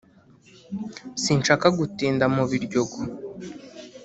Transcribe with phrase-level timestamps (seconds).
[1.21, 2.99] sinashakaga gutinda mu Biryogo